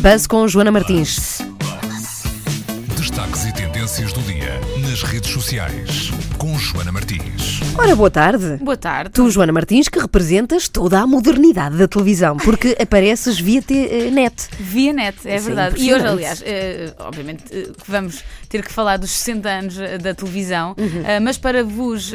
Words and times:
Buzz 0.00 0.26
com 0.26 0.48
Joana 0.48 0.72
Martins. 0.72 1.42
Destaques 2.96 3.44
e 3.44 3.52
tendências 3.52 4.14
do 4.14 4.22
dia 4.22 4.58
nas 4.88 5.02
redes 5.02 5.30
sociais 5.30 6.10
com 6.40 6.58
Joana 6.58 6.90
Martins. 6.90 7.60
Ora, 7.76 7.94
boa 7.94 8.10
tarde. 8.10 8.56
Boa 8.62 8.76
tarde. 8.76 9.10
Tu, 9.10 9.30
Joana 9.30 9.52
Martins, 9.52 9.90
que 9.90 9.98
representas 9.98 10.68
toda 10.70 10.98
a 10.98 11.06
modernidade 11.06 11.76
da 11.76 11.86
televisão, 11.86 12.38
porque 12.38 12.74
apareces 12.80 13.38
via 13.38 13.60
te- 13.60 13.74
eh, 13.76 14.10
net. 14.10 14.48
Via 14.58 14.90
net, 14.90 15.18
é 15.28 15.36
Isso 15.36 15.50
é 15.50 15.54
verdade. 15.54 15.76
e 15.82 15.92
hoje, 15.92 16.06
aliás, 16.06 16.42
eh, 16.46 16.94
obviamente 16.98 17.44
eh, 17.52 17.68
vamos 17.86 18.24
ter 18.48 18.62
que 18.64 18.72
falar 18.72 18.96
dos 18.96 19.10
60 19.10 19.48
anos 19.50 19.74
da 20.02 20.14
televisão, 20.14 20.74
Uhum. 20.78 21.02
mas 21.22 21.36
para 21.38 21.62
vos 21.62 22.10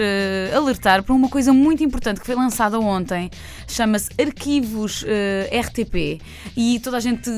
alertar 0.53 1.01
para 1.03 1.13
uma 1.15 1.29
coisa 1.29 1.53
muito 1.53 1.81
importante 1.83 2.19
que 2.19 2.25
foi 2.25 2.35
lançada 2.35 2.77
ontem, 2.79 3.29
chama-se 3.67 4.09
Arquivos 4.19 5.05
RTP. 5.51 6.19
E 6.57 6.79
toda 6.81 6.97
a 6.97 6.99
gente 6.99 7.29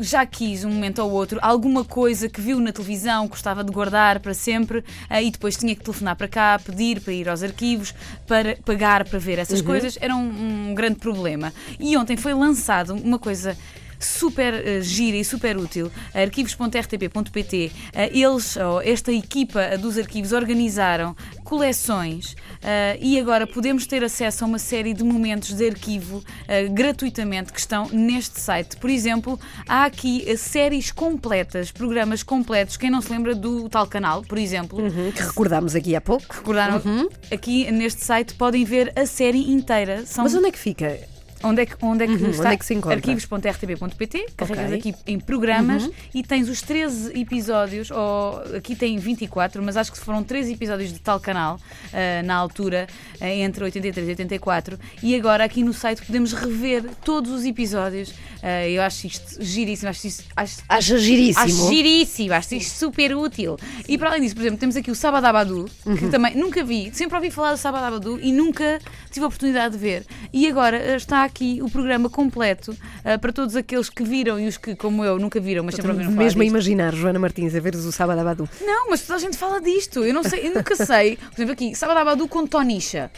já 0.00 0.26
quis, 0.26 0.64
um 0.64 0.70
momento 0.70 0.98
ou 0.98 1.10
outro, 1.12 1.38
alguma 1.40 1.82
coisa 1.84 2.28
que 2.28 2.40
viu 2.42 2.58
na 2.60 2.72
televisão, 2.72 3.26
gostava 3.26 3.64
de 3.64 3.72
guardar 3.72 4.20
para 4.20 4.34
sempre, 4.34 4.84
e 5.22 5.30
depois 5.30 5.56
tinha 5.56 5.74
que 5.74 5.82
telefonar 5.82 6.14
para 6.16 6.28
cá, 6.32 6.58
pedir 6.58 7.00
para 7.00 7.12
ir 7.12 7.28
aos 7.28 7.42
arquivos, 7.42 7.94
para 8.26 8.56
pagar 8.64 9.04
para 9.04 9.18
ver 9.18 9.38
essas 9.38 9.60
coisas, 9.60 9.98
era 10.00 10.16
um, 10.16 10.70
um 10.70 10.74
grande 10.74 10.96
problema. 10.96 11.52
E 11.78 11.96
ontem 11.96 12.16
foi 12.16 12.32
lançado 12.32 12.94
uma 12.94 13.18
coisa 13.18 13.56
super 14.02 14.52
eh, 14.54 14.80
gira 14.80 15.16
e 15.16 15.24
super 15.24 15.56
útil, 15.56 15.90
arquivos.rtp.pt. 16.12 17.72
eh, 17.92 18.10
eles, 18.12 18.56
ou 18.56 18.80
esta 18.82 19.12
equipa 19.12 19.78
dos 19.78 19.96
arquivos, 19.96 20.32
organizaram 20.32 21.16
coleções 21.44 22.36
eh, 22.62 22.98
e 23.00 23.18
agora 23.18 23.46
podemos 23.46 23.86
ter 23.86 24.02
acesso 24.02 24.44
a 24.44 24.46
uma 24.46 24.58
série 24.58 24.94
de 24.94 25.04
momentos 25.04 25.52
de 25.54 25.68
arquivo 25.68 26.22
eh, 26.48 26.68
gratuitamente 26.68 27.52
que 27.52 27.58
estão 27.60 27.88
neste 27.90 28.40
site. 28.40 28.76
Por 28.76 28.90
exemplo, 28.90 29.38
há 29.68 29.84
aqui 29.84 30.24
eh, 30.26 30.36
séries 30.36 30.90
completas, 30.90 31.70
programas 31.70 32.22
completos. 32.22 32.76
Quem 32.76 32.90
não 32.90 33.00
se 33.00 33.10
lembra 33.10 33.34
do 33.34 33.68
tal 33.68 33.86
canal, 33.86 34.22
por 34.22 34.38
exemplo, 34.38 34.78
Que 35.14 35.22
recordámos 35.22 35.74
aqui 35.74 35.94
há 35.96 36.00
pouco. 36.00 36.24
recordaram 36.30 36.80
aqui 37.30 37.70
neste 37.70 38.04
site 38.04 38.34
podem 38.34 38.64
ver 38.64 38.92
a 38.96 39.06
série 39.06 39.50
inteira. 39.52 40.04
São 40.06 40.24
Mas 40.24 40.34
onde 40.34 40.46
é 40.48 40.50
que 40.50 40.58
fica? 40.58 40.98
Onde 41.42 41.62
é 41.62 41.66
que, 41.66 41.74
onde 41.82 42.04
é 42.04 42.06
que 42.06 42.12
Uhum, 42.14 42.30
está? 42.30 42.42
onde 42.44 42.54
é 42.54 42.56
que 42.56 42.64
se 42.66 42.74
encontra? 42.74 42.96
Arquivos.rtp.pt, 42.96 44.26
carregas 44.36 44.66
Ok. 44.66 44.78
aqui 44.78 44.94
em 45.06 45.18
programas 45.18 45.88
e 46.14 46.22
tens 46.22 46.48
os 46.48 46.62
13 46.62 47.18
episódios, 47.18 47.90
ou 47.90 48.38
aqui 48.56 48.74
tem 48.76 48.96
24, 48.98 49.62
mas 49.62 49.76
acho 49.76 49.90
que 49.92 49.98
foram 49.98 50.22
13 50.22 50.52
episódios 50.52 50.92
de 50.92 50.98
tal 51.00 51.18
canal 51.20 51.58
ah, 51.92 52.22
na 52.22 52.34
altura, 52.36 52.86
ah, 53.20 53.28
entre 53.28 53.64
83 53.64 54.06
e 54.08 54.10
84, 54.12 54.78
e 55.02 55.14
agora 55.16 55.44
aqui 55.44 55.62
no 55.62 55.72
site 55.72 56.02
podemos 56.04 56.32
rever 56.32 56.84
todos 57.04 57.30
os 57.30 57.44
episódios. 57.44 58.12
Ah, 58.42 58.68
eu 58.68 58.82
acho 58.82 59.06
isto 59.06 59.42
giríssimo, 59.42 59.88
acho 59.90 60.06
isto. 60.06 60.24
Acho, 60.36 60.62
Acha 60.68 60.98
giríssimo. 60.98 61.44
Acho 61.44 61.68
giríssimo, 61.68 62.34
acho 62.34 62.54
isto 62.54 62.76
super 62.78 63.14
útil. 63.16 63.56
E 63.88 63.96
para 63.98 64.10
além 64.10 64.22
disso, 64.22 64.34
por 64.34 64.42
exemplo, 64.42 64.58
temos 64.58 64.76
aqui 64.76 64.90
o 64.90 64.94
Sábado 64.94 65.24
Abadu, 65.26 65.68
que 65.98 66.08
também 66.08 66.34
nunca 66.36 66.62
vi, 66.64 66.90
sempre 66.92 67.16
ouvi 67.16 67.30
falar 67.30 67.52
do 67.52 67.58
Sábado 67.58 67.84
Abadu 67.84 68.18
e 68.20 68.32
nunca 68.32 68.80
tive 69.10 69.24
a 69.24 69.28
oportunidade 69.28 69.74
de 69.76 69.80
ver. 69.80 70.04
E 70.32 70.48
agora 70.48 70.96
está 70.96 71.22
aqui 71.24 71.31
o 71.62 71.70
programa 71.70 72.08
completo 72.10 72.76
eh, 73.04 73.18
para 73.18 73.32
todos 73.32 73.56
aqueles 73.56 73.88
que 73.88 74.02
viram 74.02 74.38
e 74.38 74.46
os 74.46 74.56
que, 74.56 74.74
como 74.76 75.04
eu, 75.04 75.18
nunca 75.18 75.40
viram, 75.40 75.64
mas 75.64 75.74
sempre 75.74 75.90
ouviram 75.90 76.10
falar 76.12 76.24
Mesmo 76.24 76.42
a 76.42 76.44
imaginar, 76.44 76.94
Joana 76.94 77.18
Martins, 77.18 77.54
a 77.54 77.60
veres 77.60 77.84
o 77.84 77.92
Sábado 77.92 78.20
Abadu. 78.20 78.48
Não, 78.60 78.90
mas 78.90 79.02
toda 79.02 79.16
a 79.16 79.20
gente 79.20 79.36
fala 79.36 79.60
disto. 79.60 80.04
Eu 80.04 80.14
não 80.14 80.22
sei, 80.22 80.48
eu 80.48 80.54
nunca 80.54 80.76
sei. 80.76 81.16
Por 81.16 81.34
exemplo, 81.36 81.52
aqui, 81.52 81.74
Sábado 81.74 81.98
Abadu 81.98 82.28
com 82.28 82.46
Tonisha. 82.46 83.10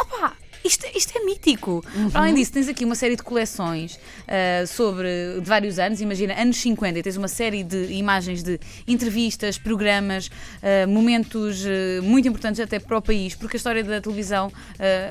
Opa! 0.00 0.45
Isto, 0.66 0.84
isto 0.96 1.16
é 1.16 1.24
mítico. 1.24 1.84
Para 2.10 2.22
além 2.22 2.34
disso, 2.34 2.52
tens 2.52 2.68
aqui 2.68 2.84
uma 2.84 2.96
série 2.96 3.14
de 3.14 3.22
coleções 3.22 4.00
ah, 4.26 4.66
sobre 4.66 5.08
de 5.40 5.48
vários 5.48 5.78
anos. 5.78 6.00
Imagina, 6.00 6.34
anos 6.34 6.56
50, 6.56 6.98
e 6.98 7.02
tens 7.04 7.16
uma 7.16 7.28
série 7.28 7.62
de 7.62 7.92
imagens 7.92 8.42
de 8.42 8.58
entrevistas, 8.86 9.58
programas, 9.58 10.28
ah, 10.60 10.86
momentos 10.88 11.64
ah, 11.64 12.02
muito 12.02 12.26
importantes 12.26 12.58
até 12.60 12.80
para 12.80 12.98
o 12.98 13.02
país, 13.02 13.36
porque 13.36 13.56
a 13.56 13.58
história 13.58 13.84
da 13.84 14.00
televisão 14.00 14.52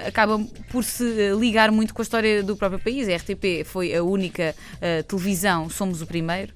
acaba 0.06 0.44
por 0.70 0.84
se 0.84 1.34
ligar 1.40 1.72
muito 1.72 1.94
com 1.94 2.02
a 2.02 2.04
história 2.04 2.44
do 2.44 2.58
próprio 2.58 2.80
país. 2.80 3.08
A 3.08 3.16
RTP 3.16 3.64
foi 3.66 3.96
a 3.96 4.04
única 4.04 4.54
televisão, 5.08 5.70
somos 5.70 6.02
o 6.02 6.06
primeiro, 6.06 6.52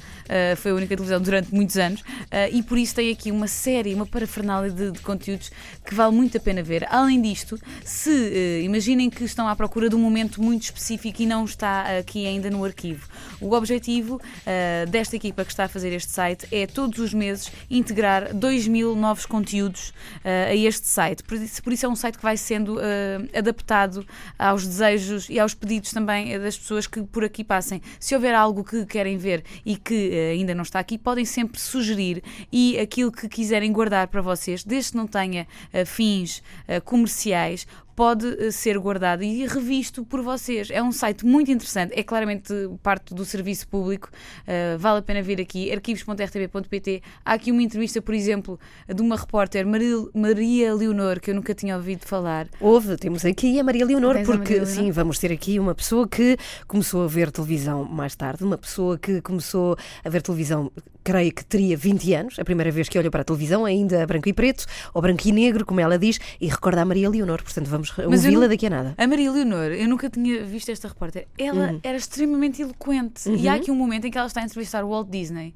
foi 0.57 0.71
a 0.71 0.75
única 0.75 0.95
televisão 0.95 1.21
durante 1.21 1.53
muitos 1.53 1.77
anos, 1.77 2.03
e 2.51 2.61
por 2.63 2.77
isso 2.77 2.95
tem 2.95 3.11
aqui 3.11 3.31
uma 3.31 3.47
série, 3.47 3.93
uma 3.93 4.05
parafernália 4.05 4.71
de, 4.71 4.91
de 4.91 4.99
conteúdos 4.99 5.51
que 5.85 5.95
vale 5.95 6.15
muito 6.15 6.37
a 6.37 6.39
pena 6.39 6.61
ver. 6.61 6.87
Além 6.89 7.21
disto, 7.21 7.59
se 7.83 8.09
eh, 8.11 8.61
imaginem 8.89 9.09
que 9.09 9.23
estão 9.23 9.47
à 9.47 9.55
procura 9.55 9.87
de 9.87 9.95
um 9.95 9.99
momento 9.99 10.41
muito 10.41 10.63
específico 10.63 11.21
e 11.21 11.25
não 11.25 11.45
está 11.45 11.99
aqui 11.99 12.25
ainda 12.25 12.49
no 12.49 12.63
arquivo. 12.65 13.07
O 13.39 13.53
objetivo 13.53 14.19
eh, 14.45 14.85
desta 14.87 15.15
equipa 15.15 15.45
que 15.45 15.51
está 15.51 15.65
a 15.65 15.67
fazer 15.67 15.93
este 15.93 16.11
site 16.11 16.47
é 16.51 16.65
todos 16.65 16.97
os 16.97 17.13
meses 17.13 17.51
integrar 17.69 18.33
2 18.33 18.67
mil 18.67 18.95
novos 18.95 19.27
conteúdos 19.27 19.93
eh, 20.23 20.49
a 20.49 20.55
este 20.55 20.87
site. 20.87 21.23
Por 21.23 21.37
isso, 21.37 21.61
por 21.61 21.71
isso 21.71 21.85
é 21.85 21.89
um 21.89 21.95
site 21.95 22.17
que 22.17 22.23
vai 22.23 22.35
sendo 22.35 22.79
eh, 22.81 23.37
adaptado 23.37 24.05
aos 24.39 24.65
desejos 24.65 25.29
e 25.29 25.39
aos 25.39 25.53
pedidos 25.53 25.91
também 25.91 26.39
das 26.39 26.57
pessoas 26.57 26.87
que 26.87 27.03
por 27.03 27.23
aqui 27.23 27.43
passem. 27.43 27.81
Se 27.99 28.15
houver 28.15 28.33
algo 28.33 28.63
que 28.63 28.85
querem 28.87 29.17
ver 29.17 29.43
e 29.63 29.77
que 29.77 30.31
ainda 30.31 30.55
não 30.55 30.63
está 30.63 30.79
aqui, 30.79 30.97
podem 30.97 31.25
sempre 31.25 31.59
sugerir 31.59 32.23
e 32.51 32.79
aquilo 32.79 33.11
que 33.11 33.29
quiserem 33.29 33.71
guardar 33.71 34.07
para 34.07 34.21
vocês, 34.21 34.63
desde 34.63 34.91
que 34.91 34.97
não 34.97 35.05
tenha 35.05 35.47
fins 35.85 36.41
comerciais, 36.85 37.67
pode 37.99 38.25
eh, 38.39 38.49
ser 38.49 38.79
guardado 38.79 39.23
e 39.23 39.45
revisto 39.45 40.05
por 40.05 40.21
vocês. 40.21 40.69
É 40.71 40.81
um 40.81 40.89
site 40.89 41.25
muito 41.25 41.51
interessante, 41.51 41.91
é 41.93 42.01
claramente 42.01 42.53
parte 42.81 43.13
do 43.13 43.25
serviço 43.25 43.67
público, 43.67 44.09
eh, 44.47 44.77
vale 44.79 44.99
a 44.99 45.01
pena 45.01 45.21
vir 45.21 45.41
aqui, 45.41 45.69
arquivos.rtb.pt. 45.69 47.03
Há 47.25 47.33
aqui 47.33 47.51
uma 47.51 47.61
entrevista, 47.61 48.01
por 48.01 48.15
exemplo, 48.15 48.57
de 48.87 49.01
uma 49.01 49.17
repórter, 49.17 49.67
Maria 49.67 50.73
Leonor, 50.73 51.19
que 51.19 51.31
eu 51.31 51.35
nunca 51.35 51.53
tinha 51.53 51.75
ouvido 51.75 52.05
falar. 52.05 52.47
Houve, 52.61 52.95
temos 52.95 53.25
aqui 53.25 53.59
a 53.59 53.65
Maria 53.65 53.85
Leonor, 53.85 54.13
Tens 54.15 54.25
porque 54.25 54.53
Maria 54.53 54.63
Leonor? 54.63 54.73
sim, 54.73 54.91
vamos 54.91 55.19
ter 55.19 55.33
aqui 55.33 55.59
uma 55.59 55.75
pessoa 55.75 56.07
que 56.07 56.37
começou 56.69 57.03
a 57.03 57.07
ver 57.07 57.29
televisão 57.31 57.83
mais 57.83 58.15
tarde, 58.15 58.45
uma 58.45 58.57
pessoa 58.57 58.97
que 58.97 59.19
começou 59.21 59.77
a 60.05 60.09
ver 60.09 60.21
televisão, 60.21 60.71
creio 61.03 61.33
que 61.33 61.43
teria 61.43 61.75
20 61.75 62.13
anos, 62.13 62.39
a 62.39 62.45
primeira 62.45 62.71
vez 62.71 62.87
que 62.87 62.97
olhou 62.97 63.11
para 63.11 63.21
a 63.21 63.25
televisão, 63.25 63.65
ainda 63.65 64.07
branco 64.07 64.29
e 64.29 64.33
preto, 64.33 64.65
ou 64.93 65.01
branco 65.01 65.27
e 65.27 65.33
negro, 65.33 65.65
como 65.65 65.81
ela 65.81 65.99
diz, 65.99 66.17
e 66.39 66.47
recorda 66.47 66.81
a 66.81 66.85
Maria 66.85 67.09
Leonor, 67.09 67.43
portanto 67.43 67.67
vamos 67.67 67.88
eu 67.97 68.09
ouvi-la 68.09 68.47
daqui 68.47 68.65
a 68.67 68.69
nada. 68.69 68.93
A 68.97 69.07
Maria 69.07 69.31
Leonor, 69.31 69.71
eu 69.71 69.87
nunca 69.87 70.09
tinha 70.09 70.43
visto 70.43 70.69
esta 70.69 70.87
repórter. 70.87 71.27
Ela 71.37 71.71
Uhum. 71.71 71.79
era 71.83 71.97
extremamente 71.97 72.61
eloquente. 72.61 73.29
E 73.29 73.47
há 73.47 73.53
aqui 73.55 73.71
um 73.71 73.75
momento 73.75 74.05
em 74.05 74.11
que 74.11 74.17
ela 74.17 74.27
está 74.27 74.41
a 74.41 74.43
entrevistar 74.43 74.83
o 74.83 74.89
Walt 74.89 75.09
Disney 75.09 75.53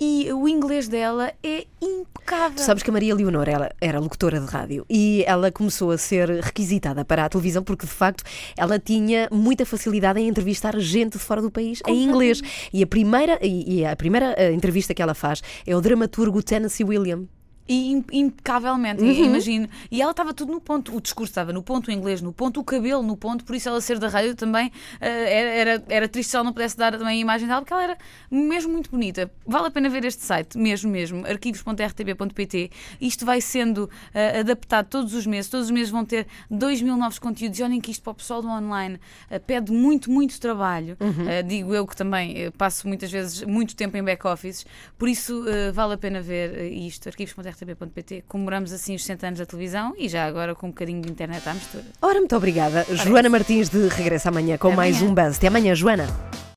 e 0.00 0.32
o 0.32 0.48
inglês 0.48 0.88
dela 0.88 1.32
é 1.42 1.66
impecável. 1.80 2.56
Tu 2.56 2.62
sabes 2.62 2.82
que 2.82 2.90
a 2.90 2.92
Maria 2.92 3.14
Leonor 3.14 3.48
ela 3.48 3.70
era 3.80 3.98
locutora 3.98 4.40
de 4.40 4.46
rádio 4.46 4.84
e 4.88 5.24
ela 5.26 5.50
começou 5.50 5.90
a 5.90 5.98
ser 5.98 6.28
requisitada 6.40 7.04
para 7.04 7.24
a 7.24 7.28
televisão 7.28 7.62
porque 7.62 7.86
de 7.86 7.92
facto 7.92 8.24
ela 8.56 8.78
tinha 8.78 9.28
muita 9.30 9.64
facilidade 9.66 10.20
em 10.20 10.28
entrevistar 10.28 10.78
gente 10.78 11.12
de 11.14 11.18
fora 11.18 11.42
do 11.42 11.50
país 11.50 11.80
em 11.86 12.02
inglês. 12.04 12.40
E 12.72 12.82
a 12.82 12.86
primeira, 12.86 13.38
e, 13.42 13.80
e 13.80 13.84
a 13.84 13.94
primeira 13.96 14.34
eh, 14.36 14.52
entrevista 14.52 14.94
que 14.94 15.02
ela 15.02 15.14
faz 15.14 15.42
é 15.66 15.74
o 15.76 15.80
dramaturgo 15.80 16.42
Tennessee 16.42 16.84
William. 16.84 17.24
E 17.72 17.92
im- 17.92 18.04
impecavelmente, 18.12 19.00
Uhum. 19.00 19.26
imagino. 19.26 19.68
E 19.92 20.02
ela 20.02 20.10
estava 20.10 20.34
tudo 20.34 20.50
no 20.50 20.60
ponto. 20.60 20.96
O 20.96 21.00
discurso 21.00 21.30
estava 21.30 21.52
no 21.52 21.62
ponto, 21.62 21.86
o 21.86 21.92
inglês 21.92 22.20
no 22.20 22.32
ponto, 22.32 22.58
o 22.58 22.64
cabelo 22.64 23.00
no 23.00 23.16
ponto, 23.16 23.44
por 23.44 23.54
isso 23.54 23.68
ela 23.68 23.80
ser 23.80 23.96
da 24.00 24.08
rádio 24.08 24.34
também 24.34 24.72
eh, 25.00 25.08
era, 25.38 25.50
era, 25.74 25.84
era 25.88 26.08
triste 26.08 26.30
se 26.30 26.36
ela 26.36 26.42
não 26.44 26.52
pudesse 26.52 26.76
dar 26.76 26.90
também 26.98 27.18
a 27.18 27.20
imagem 27.20 27.46
dela, 27.46 27.60
porque 27.60 27.72
ela 27.72 27.82
era 27.84 27.98
mesmo 28.28 28.72
muito 28.72 28.90
bonita. 28.90 29.30
Vale 29.46 29.68
a 29.68 29.70
pena 29.70 29.88
ver 29.88 30.04
este 30.04 30.22
site, 30.24 30.58
mesmo, 30.58 30.90
mesmo, 30.90 31.24
arquivos.rtb.pt. 31.24 32.70
Isto 33.00 33.24
vai 33.24 33.40
sendo 33.40 33.88
eh, 34.12 34.40
adaptado 34.40 34.86
todos 34.88 35.14
os 35.14 35.26
meses, 35.26 35.48
todos 35.50 35.66
os 35.66 35.70
meses 35.70 35.90
vão 35.90 36.04
ter 36.04 36.26
2 36.50 36.82
mil 36.82 36.96
novos 36.96 37.18
conteúdos. 37.20 37.58
E 37.58 37.62
olhem 37.62 37.80
que 37.80 37.90
isto 37.90 38.02
para 38.02 38.10
o 38.10 38.14
pessoal 38.14 38.42
do 38.42 38.48
online 38.48 38.98
eh, 39.30 39.38
pede 39.38 39.72
muito, 39.72 40.10
muito 40.10 40.38
trabalho. 40.40 40.96
Uhum. 41.00 41.46
Digo 41.46 41.74
eu 41.74 41.86
que 41.86 41.96
também 41.96 42.50
passo 42.58 42.86
muitas 42.88 43.10
vezes 43.10 43.42
muito 43.42 43.76
tempo 43.76 43.96
em 43.96 44.02
back-office, 44.02 44.66
por 44.98 45.08
isso 45.08 45.44
vale 45.72 45.94
a 45.94 45.98
pena 45.98 46.20
ver 46.20 46.72
isto, 46.72 47.08
arquivos.rtb.pt. 47.60 48.24
Comemoramos 48.26 48.72
assim 48.72 48.94
os 48.94 49.02
60 49.02 49.26
anos 49.26 49.38
da 49.38 49.46
televisão 49.46 49.94
e 49.98 50.08
já 50.08 50.26
agora 50.26 50.54
com 50.54 50.66
um 50.66 50.70
bocadinho 50.70 51.02
de 51.02 51.10
internet 51.10 51.46
à 51.48 51.54
mistura. 51.54 51.84
Ora, 52.00 52.18
muito 52.18 52.36
obrigada. 52.36 52.86
Joana 52.90 53.28
Martins 53.28 53.68
de 53.68 53.88
regresso 53.88 54.28
amanhã 54.28 54.56
com 54.56 54.68
Até 54.68 54.76
mais 54.76 54.96
amanhã. 54.96 55.10
um 55.10 55.14
Buzz. 55.14 55.36
Até 55.36 55.46
amanhã, 55.48 55.74
Joana. 55.74 56.29